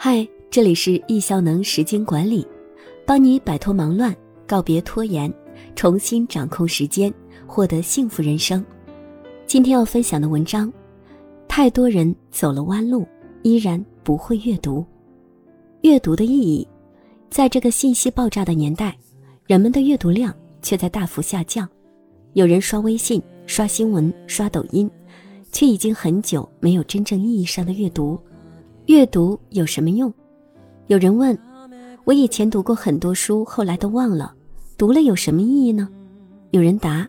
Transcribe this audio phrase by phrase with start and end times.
[0.00, 2.46] 嗨，这里是易效能时间管理，
[3.04, 4.16] 帮你摆脱忙乱，
[4.46, 5.28] 告别拖延，
[5.74, 7.12] 重新掌控时间，
[7.48, 8.64] 获得幸福人生。
[9.44, 10.72] 今天要分享的文章：
[11.48, 13.04] 太多人走了弯路，
[13.42, 14.86] 依然不会阅读。
[15.80, 16.64] 阅读的意义，
[17.28, 18.96] 在这个信息爆炸的年代，
[19.48, 21.68] 人们的阅读量却在大幅下降。
[22.34, 24.88] 有人刷微信、刷新闻、刷抖音，
[25.50, 28.16] 却已经很久没有真正意义上的阅读。
[28.88, 30.10] 阅读有什么用？
[30.86, 31.38] 有人问
[32.04, 34.34] ：“我以前读过很多书，后来都忘了，
[34.78, 35.90] 读了有什么意义呢？”
[36.52, 37.06] 有人答：“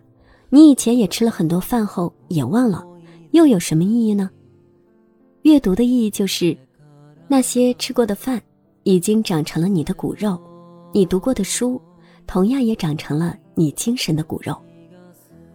[0.52, 2.85] 你以前也吃了很多饭后也忘了，
[3.31, 4.29] 又有什么意义呢？”
[5.43, 6.55] 阅读的意义就是，
[7.29, 8.41] 那些吃过的饭
[8.83, 10.38] 已经长成了你的骨肉，
[10.91, 11.81] 你读过的书
[12.27, 14.53] 同样也长成了你精神的骨肉。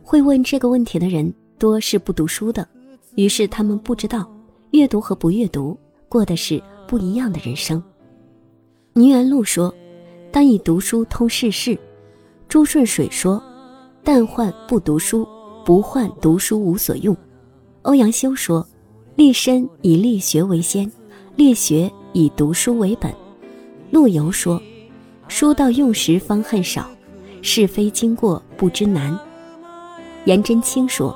[0.02, 2.66] 会问这个问题的人多是不读书的，
[3.14, 4.26] 于是他们不知道
[4.70, 5.78] 阅读和不阅读。
[6.14, 7.82] 过的是不一样的人生。
[8.92, 9.74] 倪元璐说
[10.30, 11.76] ：“当以读书通世事。”
[12.48, 13.42] 朱顺水说
[14.04, 15.26] ：“但患不读书，
[15.64, 17.16] 不患读书无所用。”
[17.82, 18.64] 欧阳修说
[19.16, 20.88] ：“立身以立学为先，
[21.34, 23.12] 立学以读书为本。”
[23.90, 24.62] 陆游说
[25.26, 26.88] ：“书到用时方恨少，
[27.42, 29.18] 是非经过不知难。”
[30.26, 31.12] 颜真卿说：“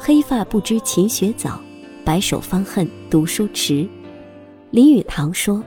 [0.00, 1.60] 黑发不知勤学早，
[2.04, 3.88] 白首方恨读书迟。”
[4.72, 5.62] 林语堂说：“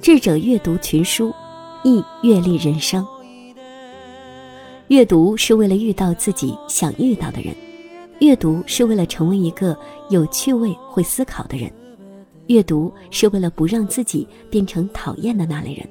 [0.00, 1.34] 智者阅读群书，
[1.82, 3.04] 亦阅历人生。
[4.86, 7.52] 阅读是为了遇到自己想遇到的人，
[8.20, 9.76] 阅读是为了成为一个
[10.10, 11.68] 有趣味、会思考的人，
[12.46, 15.84] 阅读是为了不让自己变成讨厌的那类人，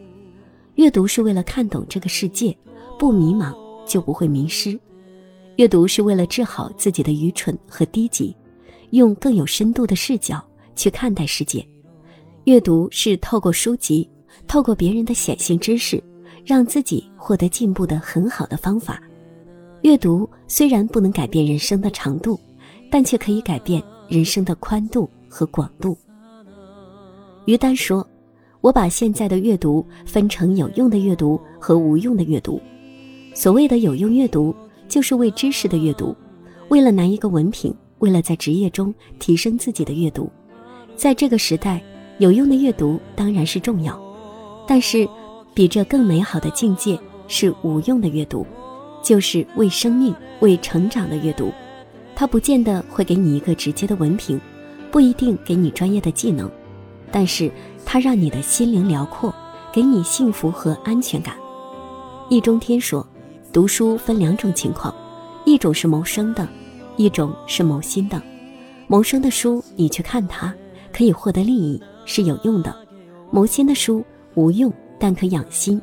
[0.76, 2.58] 阅读是为了看懂这个世界，
[2.98, 3.54] 不迷茫
[3.86, 4.80] 就不会迷失。
[5.58, 8.34] 阅读是为了治好自己的愚蠢和低级，
[8.92, 10.42] 用更有深度的视角
[10.74, 11.62] 去看待世界。”
[12.46, 14.08] 阅读是透过书籍，
[14.46, 16.02] 透过别人的显性知识，
[16.46, 19.02] 让自己获得进步的很好的方法。
[19.82, 22.40] 阅读虽然不能改变人生的长度，
[22.92, 25.98] 但却可以改变人生的宽度和广度。
[27.46, 28.08] 于丹说
[28.62, 32.62] ：“我把现在的阅读分成有用的阅读和无用的阅读。
[33.34, 34.56] 所谓的有用阅读，
[34.88, 36.16] 就是为知识的阅读，
[36.70, 40.30] 为了拿一个文凭，为了在职业中提升自己的阅读。
[40.96, 41.82] 在这个时代。”
[42.18, 44.00] 有用的阅读当然是重要，
[44.68, 45.08] 但是
[45.54, 48.46] 比这更美好的境界是无用的阅读，
[49.04, 51.52] 就是为生命、为成长的阅读。
[52.16, 54.40] 它不见得会给你一个直接的文凭，
[54.90, 56.50] 不一定给你专业的技能，
[57.12, 57.52] 但是
[57.86, 59.34] 它让你的心灵辽阔，
[59.74, 61.36] 给你幸福和安全感。
[62.30, 63.06] 易中天说，
[63.52, 64.96] 读书分两种情况，
[65.44, 66.48] 一种是谋生的，
[66.96, 68.22] 一种是谋心的。
[68.88, 70.54] 谋生的书，你去看它，
[70.94, 71.82] 可以获得利益。
[72.06, 72.74] 是有用的，
[73.32, 74.06] 谋心的书
[74.36, 75.82] 无用，但可养心。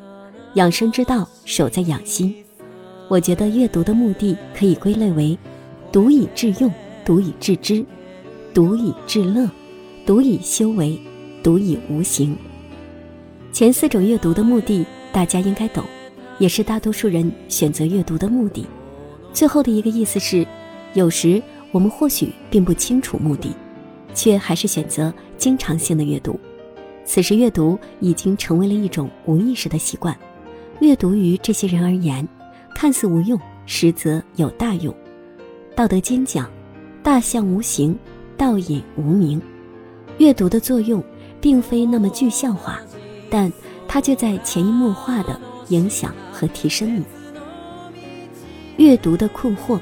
[0.55, 2.33] 养生之道，守在养心。
[3.09, 5.37] 我觉得阅读的目的可以归类为：
[5.91, 6.71] 读以致用，
[7.03, 7.85] 读以致知，
[8.53, 9.49] 读以致乐，
[10.05, 10.99] 读以修为，
[11.43, 12.35] 读以无形。
[13.51, 15.83] 前四种阅读的目的，大家应该懂，
[16.39, 18.65] 也是大多数人选择阅读的目的。
[19.33, 20.45] 最后的一个意思是，
[20.93, 21.41] 有时
[21.71, 23.51] 我们或许并不清楚目的。
[24.13, 26.39] 却还是选择经常性的阅读，
[27.05, 30.15] 此时阅读已经成为了一种无意识的习惯。
[30.79, 32.27] 阅读于这些人而言，
[32.75, 34.93] 看似无用，实则有大用。
[35.75, 36.49] 道德经讲
[37.01, 37.97] ：“大象无形，
[38.37, 39.41] 道隐无名。”
[40.19, 41.03] 阅读的作用
[41.41, 42.79] 并非那么具象化，
[43.29, 43.51] 但
[43.87, 47.03] 它却在潜移默化的影响和提升你。
[48.77, 49.79] 阅读的困惑，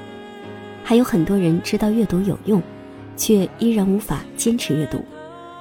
[0.84, 2.62] 还有很多人知道阅读有用。
[3.16, 5.04] 却依然无法坚持阅读，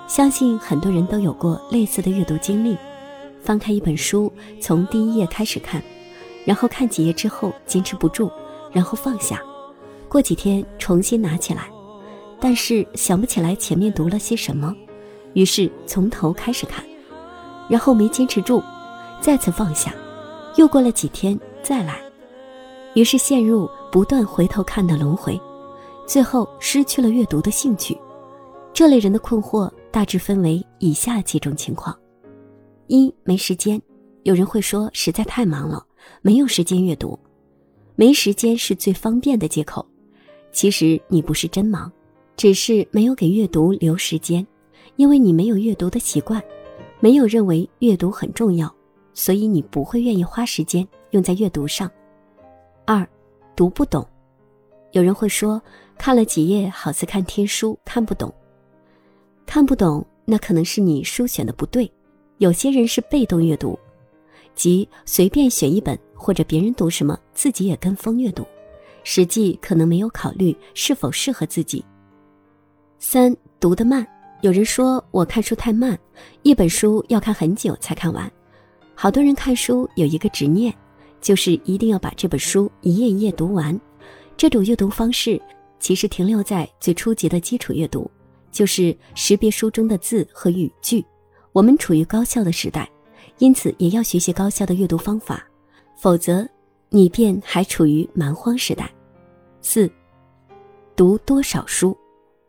[0.06, 2.76] 相信很多人都有过类似的阅读经历。
[3.42, 4.30] 翻开一本书，
[4.60, 5.82] 从第一页开始看，
[6.44, 8.30] 然后看几页之后坚持不住，
[8.72, 9.40] 然后放下，
[10.08, 11.70] 过几天重新拿起来，
[12.38, 14.74] 但是想不起来前面读了些什么，
[15.32, 16.84] 于是从头开始看，
[17.68, 18.62] 然后没坚持住，
[19.22, 19.94] 再次放下，
[20.56, 21.98] 又过了几天再来，
[22.94, 25.40] 于是陷入不断回头看的轮回。
[26.10, 27.96] 最后失去了阅读的兴趣，
[28.72, 31.96] 这类人的困惑大致分为以下几种情况：
[32.88, 33.80] 一、没时间。
[34.24, 35.86] 有人会说实在太忙了，
[36.20, 37.16] 没有时间阅读。
[37.94, 39.86] 没时间是最方便的借口，
[40.50, 41.88] 其实你不是真忙，
[42.36, 44.44] 只是没有给阅读留时间，
[44.96, 46.42] 因为你没有阅读的习惯，
[46.98, 48.68] 没有认为阅读很重要，
[49.14, 51.88] 所以你不会愿意花时间用在阅读上。
[52.84, 53.08] 二、
[53.54, 54.04] 读不懂。
[54.90, 55.62] 有人会说。
[56.00, 58.32] 看了几页，好似看天书，看不懂。
[59.44, 61.92] 看不懂，那可能是你书选的不对，
[62.38, 63.78] 有些人是被动阅读，
[64.54, 68.46] 即随便选一本或者别人读什么，自己也跟风阅读，
[69.04, 71.84] 实际可能没有考虑是否适合自己。
[72.98, 74.06] 三读得慢，
[74.40, 75.98] 有人说我看书太慢，
[76.42, 78.32] 一本书要看很久才看完。
[78.94, 80.74] 好多人看书有一个执念，
[81.20, 83.78] 就是一定要把这本书一页一页读完。
[84.38, 85.38] 这种阅读方式
[85.80, 88.08] 其实停留在最初级的基础阅读，
[88.52, 91.04] 就是识别书中的字和语句。
[91.52, 92.88] 我们处于高效的时代，
[93.38, 95.42] 因此也要学习高效的阅读方法，
[95.96, 96.46] 否则
[96.90, 98.88] 你便还处于蛮荒时代。
[99.62, 99.90] 四，
[100.94, 101.96] 读多少书？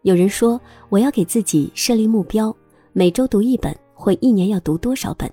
[0.04, 2.56] 有人说我要给自己设立目标，
[2.92, 5.31] 每周读一本，或一年要读多少本。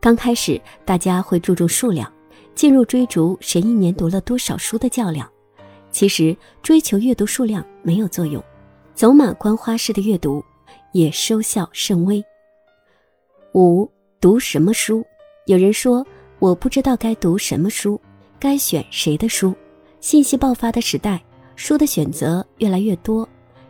[0.00, 2.10] 刚开始，大家会注重数量，
[2.54, 5.30] 进入追逐谁一年读了多少书的较量。
[5.94, 8.42] 其实，追求阅读数量没有作用，
[8.96, 10.44] 走马观花式的阅读
[10.90, 12.22] 也收效甚微。
[13.54, 13.88] 五，
[14.20, 15.04] 读什么书？
[15.46, 16.04] 有人说
[16.40, 18.00] 我不知道该读什么书，
[18.40, 19.54] 该选谁的书。
[20.00, 21.22] 信息爆发的时代，
[21.54, 23.26] 书的选择越来越多，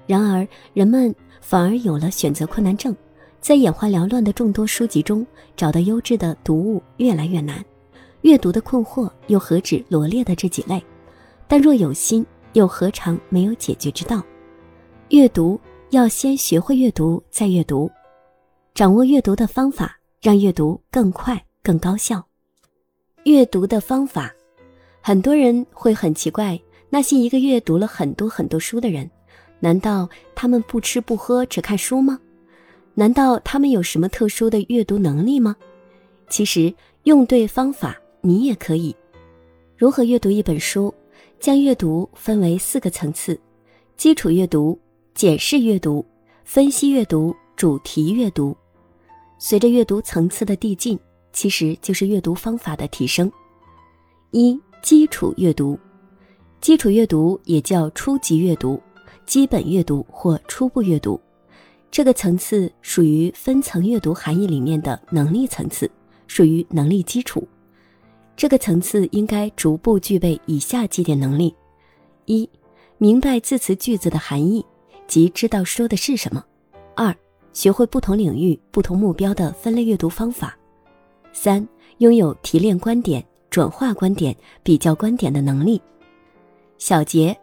[0.07, 2.97] 然而人们反而有了选择困难症。
[3.39, 7.63] 在眼花缭乱的众多书籍中，找到优质的读物越来越难。
[8.23, 10.83] 阅读的困惑又何止罗列的这几类？
[11.47, 12.25] 但若有心，
[12.55, 14.23] 又何尝没有解决之道？
[15.11, 15.61] 阅读
[15.91, 17.91] 要先学会阅读，再阅读，
[18.75, 22.25] 掌握阅读的方法，让阅读更快、更高效。
[23.25, 24.33] 阅读的方法，
[25.01, 26.61] 很多人会很奇怪，
[26.91, 29.09] 那些一个月读了很多很多书的人，
[29.61, 32.19] 难道他们不吃不喝只看书吗？
[32.95, 35.55] 难道他们有什么特殊的阅读能力吗？
[36.29, 36.75] 其实
[37.05, 38.95] 用对方法，你也可以。
[39.77, 40.93] 如何阅读一本书？
[41.45, 43.39] 将阅读分为四个层次：
[43.99, 44.81] 基础阅读、
[45.15, 46.03] 检视阅读、
[46.43, 48.57] 分析阅读、主题阅读。
[49.39, 50.99] 随着阅读层次的递进，
[51.35, 53.31] 其实就是阅读方法的提升。
[54.31, 55.79] 一、基础阅读。
[56.63, 58.81] 基础阅读也叫初级阅读、
[59.27, 61.21] 基本阅读或初步阅读。
[61.91, 65.91] 这个层次属于分层阅读含义里面的能力层次，
[66.27, 67.47] 属于能力基础。
[68.37, 71.55] 这个层次应该逐步具备以下几点能力：
[72.27, 72.49] 一、
[72.99, 74.65] 明白字词句子的含义，
[75.07, 76.43] 即知道说的是什么；
[76.95, 77.15] 二、
[77.53, 80.49] 学会不同领域、不同目标的分类阅读方法；
[81.33, 81.67] 三、
[81.99, 85.81] 拥有提炼观点、转化观点、比较观点的能力。
[86.79, 87.37] 小结，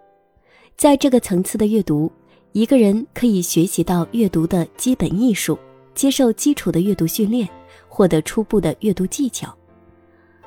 [0.76, 2.12] 在这个层次的阅读。
[2.54, 5.58] 一个人可以学习到阅读的基本艺术，
[5.96, 7.48] 接受基础的阅读训练，
[7.88, 9.58] 获得初步的阅读技巧。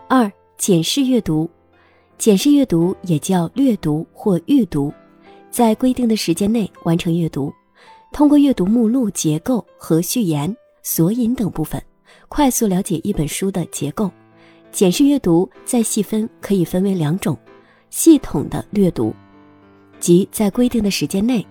[0.07, 1.49] 二、简式阅读，
[2.19, 4.93] 简式阅读也叫略读或预读，
[5.51, 7.53] 在规定的时间内完成阅读，
[8.13, 11.83] 通过阅读目录结构和序言、索引等部分，
[12.29, 14.11] 快速了解一本书的结构。
[14.71, 17.37] 简式阅读再细分，可以分为两种：
[17.89, 19.15] 系统的略读，
[19.99, 21.45] 即在规定的时间内。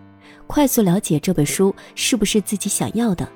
[0.46, 3.28] 快速了解这本书是不是自己想要的，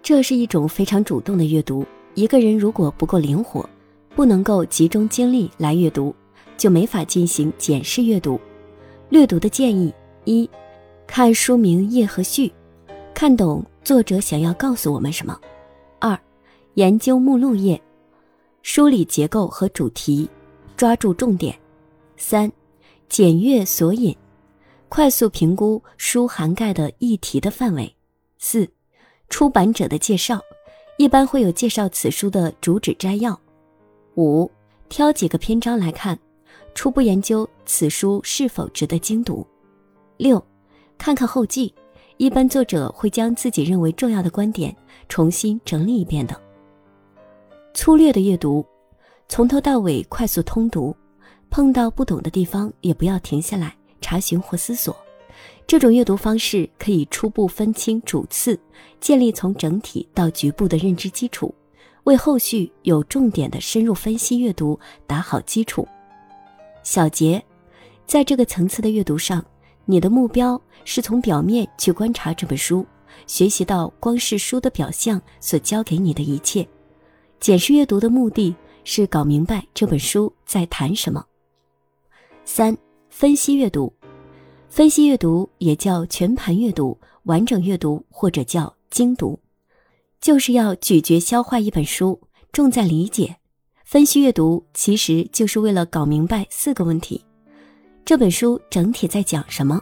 [0.00, 1.84] 这是一种非常主动的阅读。
[2.14, 3.66] 一个人如果不够灵活，
[4.14, 6.14] 不能够集中精力来阅读，
[6.56, 8.38] 就没法进行检视阅读。
[9.08, 9.92] 略读的建议：
[10.24, 10.48] 一、
[11.06, 12.52] 看书名页和序，
[13.14, 15.34] 看懂作者想要告诉我们什么；
[15.98, 16.18] 二、
[16.74, 17.80] 研究目录页，
[18.62, 20.28] 梳理结构和主题，
[20.76, 21.54] 抓住重点；
[22.16, 22.50] 三、
[23.08, 24.16] 检阅索引。
[24.88, 27.94] 快速评估书涵盖的议题的范围。
[28.38, 28.68] 四、
[29.30, 30.38] 出版者的介绍，
[30.98, 33.38] 一般会有介绍此书的主旨摘要。
[34.16, 34.50] 五、
[34.90, 36.18] 挑几个篇章来看，
[36.74, 39.46] 初步研究此书是否值得精读。
[40.18, 40.44] 六、
[40.98, 41.72] 看看后记，
[42.18, 44.74] 一般作者会将自己认为重要的观点
[45.08, 46.38] 重新整理一遍的。
[47.72, 48.64] 粗略的阅读，
[49.28, 50.94] 从头到尾快速通读，
[51.48, 53.74] 碰到不懂的地方也不要停下来。
[54.02, 54.94] 查询或思索，
[55.64, 58.58] 这种阅读方式可以初步分清主次，
[59.00, 61.54] 建立从整体到局部的认知基础，
[62.04, 65.86] 为后续有重点的深入分析阅读打好基础。
[66.82, 67.42] 小结，
[68.06, 69.44] 在这个层次的阅读上，
[69.84, 72.86] 你的目标是从表面去观察这本书，
[73.26, 76.66] 学习到光是书的表象所教给你的一切。
[77.40, 78.54] 检视阅读的目的
[78.84, 81.24] 是搞明白这本书在谈什么。
[82.44, 82.76] 三。
[83.14, 83.92] 分析阅读，
[84.70, 89.38] 分析阅读也叫全盘阅读、完整阅读或者叫精读，
[90.22, 92.20] 就是要咀嚼消化一本书，
[92.52, 93.34] 重在理解。
[93.84, 97.20] 分析阅读其实就是为了搞明白四个问题：
[98.04, 99.80] 这本书整体在讲什么？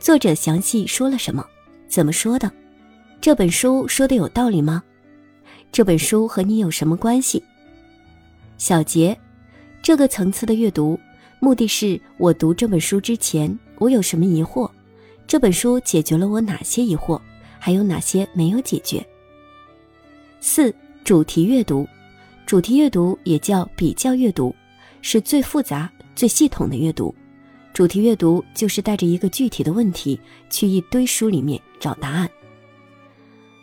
[0.00, 1.44] 作者详细说了什么？
[1.88, 2.50] 怎么说的？
[3.20, 4.82] 这本书说的有道理吗？
[5.70, 7.44] 这本书和你有什么关系？
[8.56, 9.14] 小结：
[9.82, 10.98] 这个层次的阅读，
[11.38, 14.70] 目的是我读这本书之前，我有什么疑惑？
[15.26, 17.20] 这本书解决了我哪些疑惑？
[17.58, 19.06] 还有哪些没有解决？
[20.44, 21.86] 四、主题阅读。
[22.46, 24.52] 主题阅读也叫比较阅读，
[25.00, 27.14] 是最复杂、最系统的阅读。
[27.72, 30.18] 主题阅读就是带着一个具体的问题，
[30.50, 32.28] 去一堆书里面找答案。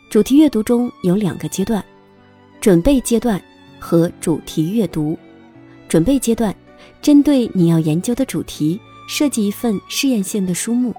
[0.08, 1.84] 主题阅读中有两个阶段：
[2.62, 3.38] 准备阶段
[3.78, 5.18] 和主题阅读。
[5.86, 6.54] 准备阶段，
[7.02, 10.96] 针对你要研究的主题，设计一份试验性的书目，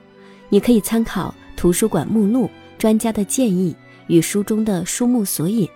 [0.48, 2.48] 你可以参考图书馆目录、
[2.78, 3.76] 专家的建议
[4.12, 5.68] 与书中的书目索引。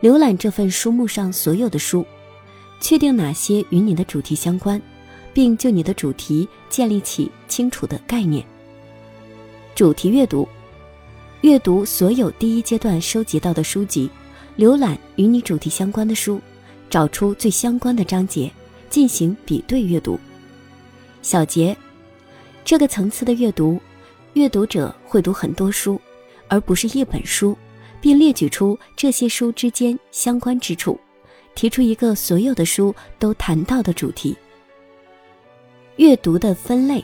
[0.00, 2.06] 浏览这份书目上所有的书，
[2.80, 4.80] 确定哪些与你的主题相关，
[5.32, 8.46] 并就你的主题建立起清楚的概念。
[9.74, 10.48] 主题阅读，
[11.40, 14.08] 阅读所有第一阶段收集到的书籍，
[14.56, 16.40] 浏览与你主题相关的书，
[16.88, 18.48] 找出最相关的章节，
[18.88, 20.16] 进行比对阅读。
[21.22, 21.76] 小结：
[22.64, 23.80] 这个层次的阅读，
[24.34, 26.00] 阅读者会读很多书，
[26.46, 27.56] 而不是一本书。
[28.04, 31.00] 并列举出这些书之间相关之处，
[31.54, 34.36] 提出一个所有的书都谈到的主题。
[35.96, 37.02] 阅读的分类，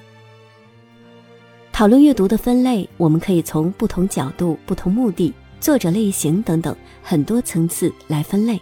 [1.72, 8.60] 讨论阅读的分类，我们可以从不同角度、不同目的、作者类型等等很多层次来分类。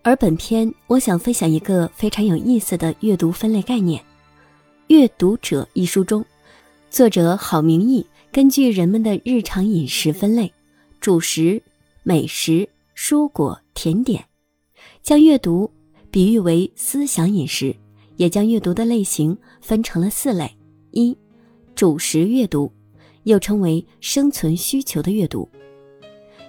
[0.00, 4.00] 而本篇我想分享一个非常有意思的阅读分类概念，
[4.86, 6.24] 《阅读者》一书中，
[6.88, 10.50] 作者郝明义根据人们的日常饮食分类。
[11.02, 11.60] 主食、
[12.04, 14.24] 美食、蔬果、甜点，
[15.02, 15.68] 将阅读
[16.12, 17.74] 比喻为思想饮食，
[18.18, 20.48] 也将阅读的类型分成了四类：
[20.92, 21.18] 一、
[21.74, 22.72] 主食阅读，
[23.24, 25.48] 又称为生存需求的阅读。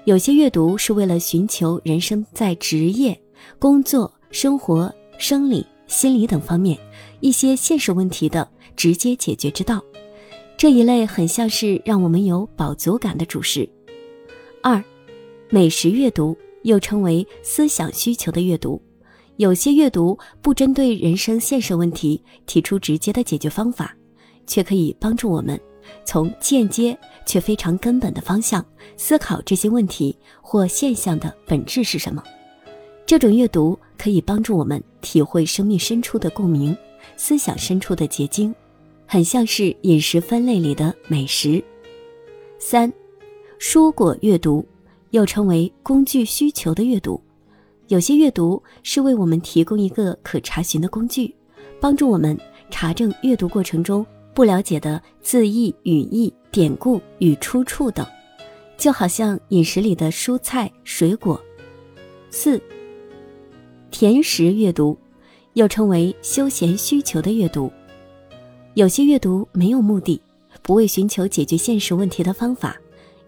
[0.06, 3.20] 有些阅读是为了寻求人生在职业、
[3.58, 6.78] 工作、生活、生理、心理等方面
[7.22, 9.84] 一些现实问题的直接解决之道，
[10.56, 13.68] 这一类很像是让我们有饱足感的主食。
[14.64, 14.82] 二，
[15.50, 18.82] 美食阅读又称为思想需求的阅读，
[19.36, 23.94] 有些阅读不针对人生现实问题提出直接的解决方法，
[24.48, 25.60] 却可以帮助我们
[26.06, 28.66] 从间接却非常根本的方向
[28.96, 32.24] 思考这些问题或现象的本质是什么。
[33.06, 36.74] 这种阅读可以帮助我们体会生命深处的共鸣，
[37.18, 38.56] 思想深处的结晶，
[39.06, 41.62] 很像是饮食分类里的美食。
[42.58, 42.90] 三。
[43.66, 44.64] 蔬果阅读，
[45.12, 47.20] 又称为工具需求的阅读，
[47.88, 51.34] 有些阅读是为我们提供一个可查询的工具，
[51.80, 52.38] 帮助我们
[52.70, 58.06] 查证阅读过程中不了解的字义、语义、典故与出处等，
[58.78, 61.42] 就好像饮食里的蔬菜、水果。
[62.30, 62.62] 四、
[63.92, 64.98] 甜食阅读，
[65.54, 67.72] 又称为休闲需求的阅读，
[68.74, 70.22] 有些阅读没有目的，
[70.62, 72.78] 不为寻求解决现实问题的方法。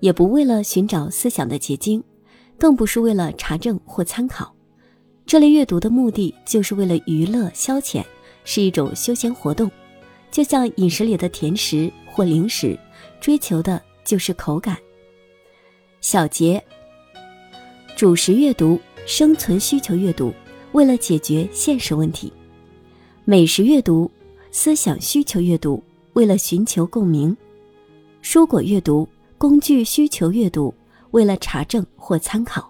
[0.06, 2.04] 也不为了寻找思想的结晶，
[2.60, 4.56] 更不是为了查证或参考。
[5.26, 8.04] 这类阅读的目的就是为了娱乐消遣，
[8.44, 9.72] 是一种休闲活动，
[10.30, 12.78] 就像饮食里的甜食或零食，
[13.20, 14.78] 追求的就是口感。
[16.02, 16.64] 小结：
[17.96, 20.32] 主食阅读、生存需求阅读，
[20.74, 22.32] 为了解决现实问题；
[23.24, 24.12] 美食阅读、
[24.52, 25.84] 思想需求阅读，
[26.14, 27.36] 为了寻求共鸣；
[28.22, 29.10] 蔬果阅读。
[29.38, 30.74] 工具需求阅读，
[31.12, 32.62] 为了查证或参考；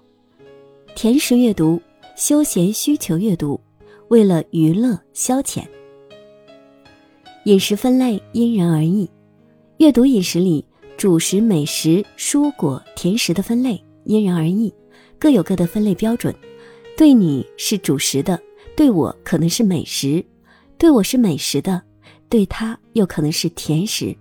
[0.95, 1.79] 甜食阅读，
[2.15, 3.59] 休闲需求阅读，
[4.07, 5.63] 为了娱乐消遣。
[7.45, 9.09] 饮食分类因人而异，
[9.77, 10.65] 阅读饮食里
[10.97, 14.73] 主食、美食、蔬果、甜食的分类因人而异，
[15.19, 16.33] 各有各的分类标准。
[16.97, 18.41] 对你是主食的，
[18.75, 20.25] 对我可能是美食；
[20.79, 21.79] 对我是美食的，
[22.27, 24.15] 对他又可能是甜食。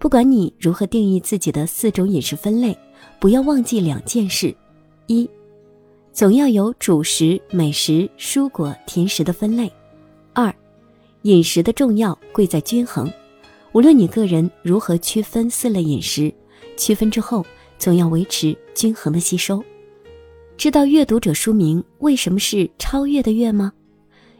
[0.00, 2.74] 不管你如何定义自己的四种饮食分类，
[3.20, 4.52] 不要忘记两件事：
[5.06, 5.28] 一，
[6.10, 9.70] 总要有主食、美食、蔬果、甜食的分类；
[10.32, 10.52] 二，
[11.22, 13.12] 饮食的重要贵在均衡。
[13.72, 16.32] 无论你个人如何区分四类饮食，
[16.78, 17.44] 区分之后
[17.78, 19.62] 总要维持均衡的吸收。
[20.56, 23.70] 知道阅读者书名为什么是超越的越吗？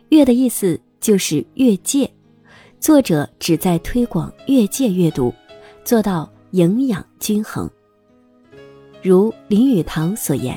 [0.09, 2.11] 越的意思就是越界，
[2.81, 5.31] 作者旨在推广越界阅读。
[5.91, 7.69] 做到营养均衡。
[9.03, 10.57] 如林语堂所言：“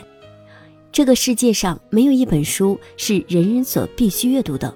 [0.93, 4.71] 这个世界上没有一本书是人人所必须阅读的，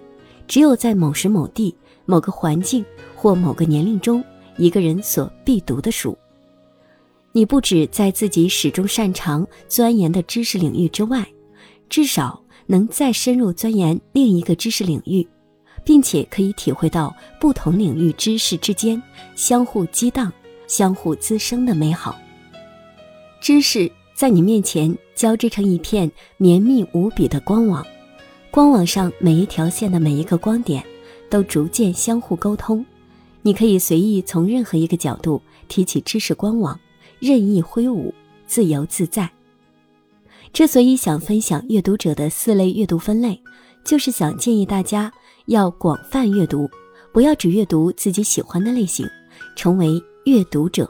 [0.47, 1.75] 只有在某时某地、
[2.07, 2.83] 某个环境
[3.15, 4.23] 或某个年龄中，
[4.57, 6.17] 一个人所必读的书。”
[7.33, 11.23] 你不止在自己始终擅长钻研的知识领域之外，
[11.87, 15.27] 至少能再深入钻研另一个知识领域，
[15.83, 18.99] 并且可以体会到不同领域知识之间
[19.35, 20.33] 相互激荡、
[20.67, 22.15] 相互滋生的美好。
[23.41, 27.86] 知识在你面前交织成一片绵密无比的光网，
[28.51, 30.83] 光网上每一条线的每一个光点
[31.29, 32.86] 都逐渐相互沟通。
[33.43, 36.77] 你可以随意从任何一个角度提起知识光网，
[37.19, 38.13] 任意挥舞，
[38.45, 39.29] 自由自在。
[40.51, 43.39] 之所以想分享阅读者的四类阅读分类，
[43.86, 45.12] 就是想建议大家
[45.45, 46.69] 要广泛阅读，
[47.13, 49.07] 不要只阅读自己喜欢的类型，
[49.55, 50.86] 成为阅读者。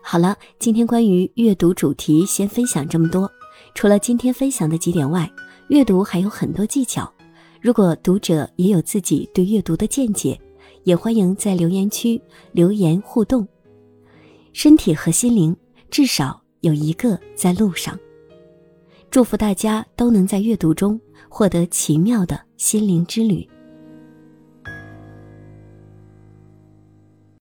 [0.00, 3.28] 好了，今天关于阅读主题先分享这么多。
[3.74, 5.28] 除了今天分享的几点外，
[5.70, 7.12] 阅读还有很多技巧。
[7.60, 10.40] 如果读者也有自己对阅读的见解，
[10.84, 12.22] 也欢迎在留言区
[12.52, 13.44] 留言互动。
[14.52, 15.56] 身体和心灵
[15.90, 17.98] 至少有一个在路上。
[19.10, 23.44] 祝福大家都能在阅读中获得奇妙的心灵之旅。